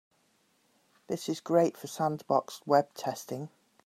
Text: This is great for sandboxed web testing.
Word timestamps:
This 1.05 1.29
is 1.29 1.39
great 1.41 1.77
for 1.77 1.85
sandboxed 1.85 2.65
web 2.65 2.91
testing. 2.95 3.49